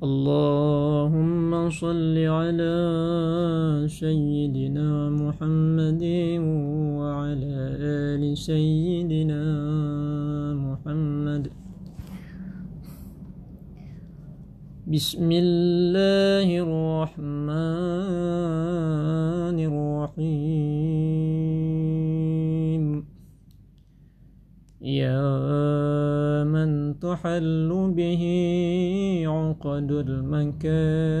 [0.00, 2.76] اللهم صل على
[3.84, 6.04] سيدنا محمد
[6.96, 7.56] وعلى
[8.16, 9.44] آل سيدنا
[10.56, 11.52] محمد.
[14.88, 17.60] بسم الله الرحمن
[19.68, 20.64] الرحيم.
[24.80, 25.69] يا
[27.00, 28.22] تحل به
[29.26, 31.20] عقد المكاره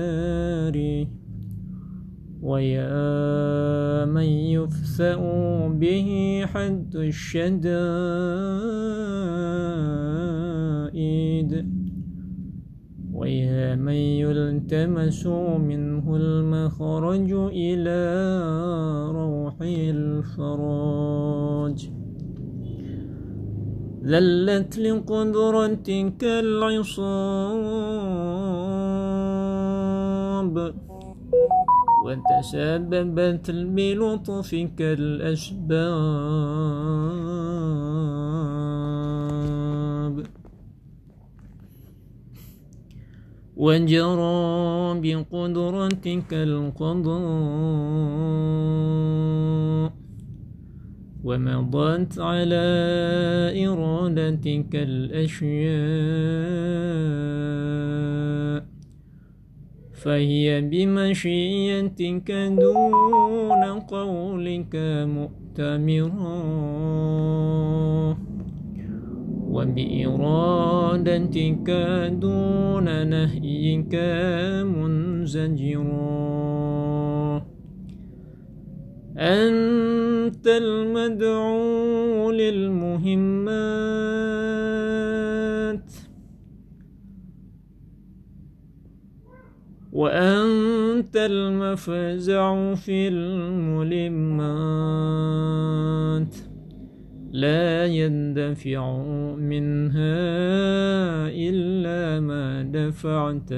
[2.42, 4.22] ويا من
[4.56, 5.16] يفسأ
[5.68, 7.60] به حد الشدائد.
[13.12, 18.00] ويا من يلتمس منه المخرج إلى
[19.12, 20.40] روح الفراج.
[24.10, 27.14] ذلت لقدرتك العصاب
[32.04, 36.10] وتسببت بلطفك الأسباب
[43.56, 44.40] وجرى
[45.02, 47.20] بقدرتك القضاء.
[51.24, 52.66] ومضت على
[53.66, 55.50] إرادتك الأشياء.
[59.92, 64.76] فهي بمشيتك دون قولك
[65.16, 66.40] مؤتمرا.
[69.50, 70.58] وبإرادتك
[72.20, 73.94] دون نهيك
[74.64, 76.00] منزجرا.
[80.40, 83.10] أنت المدعو للمهمات.
[89.92, 94.34] وأنت المفزع في الملمات.
[97.32, 99.02] لا يندفع
[99.36, 100.20] منها
[101.28, 103.52] إلا ما دفعت.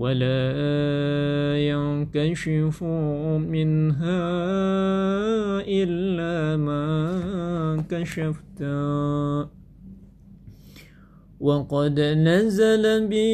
[0.00, 2.82] ولا ينكشف
[3.52, 4.24] منها
[5.68, 8.60] إلا ما كشفت.
[11.40, 13.32] وقد نزل بي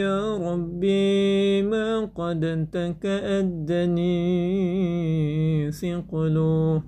[0.00, 4.12] يا ربي ما قد تكأدني
[5.72, 6.82] ثقله.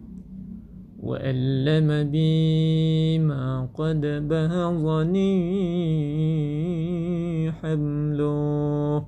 [1.04, 5.32] وألم بي ما قد بهضني
[7.52, 9.06] حمله.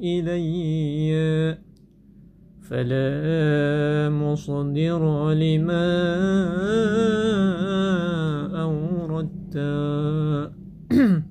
[0.00, 1.67] إليّ.
[2.68, 5.88] فلا مصدر لما
[8.60, 9.56] أوردت.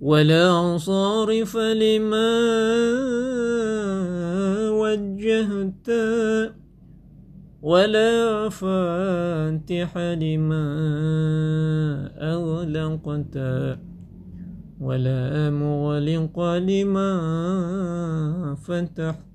[0.00, 2.30] ولا صارف لما
[4.70, 5.88] وجهت.
[7.62, 10.66] ولا فاتح لما
[12.20, 13.36] أغلقت.
[14.80, 17.10] ولا مغلق لما
[18.54, 19.29] فتحت.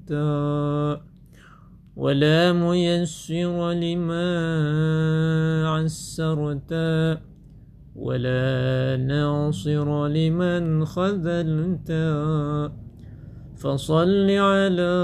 [1.95, 4.27] ولا ميسر لما
[5.67, 6.73] عسرت
[7.95, 11.91] ولا ناصر لمن خذلت.
[13.55, 14.95] فصل على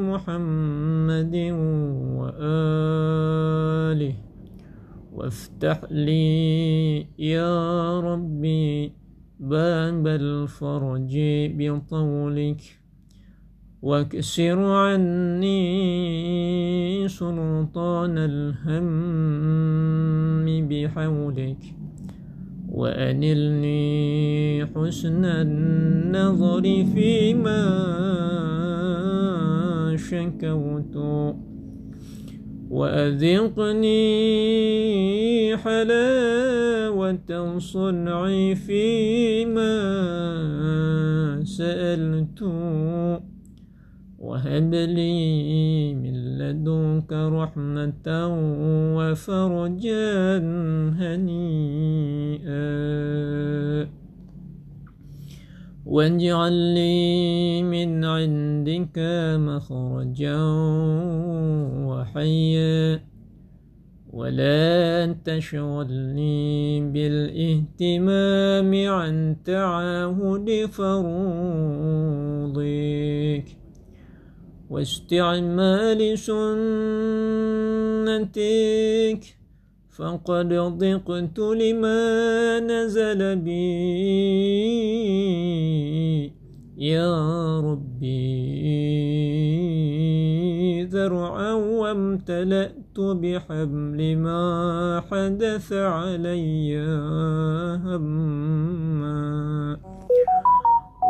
[0.00, 1.36] محمد
[2.16, 4.14] وآله
[5.12, 8.92] وافتح لي يا ربي
[9.40, 11.18] باب الفرج
[11.58, 12.79] بطولك.
[13.82, 15.58] واكسر عني
[17.08, 18.88] سلطان الهم
[20.68, 21.62] بحولك
[22.68, 26.62] وأنلني حسن النظر
[26.94, 27.60] فيما
[29.96, 30.96] شكوت
[32.70, 33.96] وأذقني
[35.56, 39.74] حلاوة الصنع فيما
[41.44, 42.42] سألت
[44.30, 48.06] وهب لي من لدنك رحمة
[48.96, 50.38] وفرجا
[51.00, 52.60] هنيئا.
[55.86, 58.98] واجعل لي من عندك
[59.38, 60.42] مخرجا
[61.90, 63.00] وحيا.
[64.12, 71.20] ولا تشغلني بالإهتمام عن تعاهد فروضك
[74.70, 76.42] واستعمال سنتك
[79.90, 83.60] فقد ضقت لما نزل بي.
[86.78, 88.50] يا ربي
[90.84, 96.78] ذرعا وامتلأت بحمل ما حدث علي
[97.84, 99.20] هما.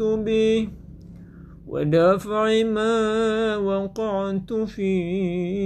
[0.02, 0.68] به
[1.66, 5.64] ودفع ما وقعت فيه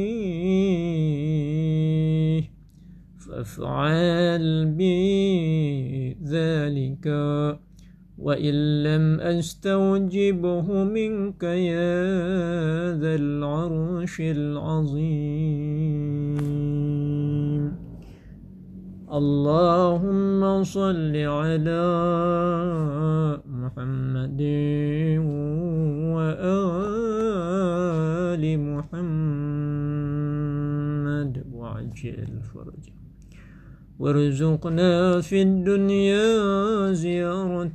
[3.18, 7.08] فافعل بي ذلك
[8.18, 15.18] وإن لم أستوجبه منك يا ذا العرش العظيم.
[19.12, 21.86] اللهم صل على
[23.46, 24.42] محمد
[26.14, 26.58] وآل
[28.58, 29.48] محمد.
[31.68, 32.92] وعجل فرجه
[33.98, 37.64] وارزقنا في الدنيا زيارة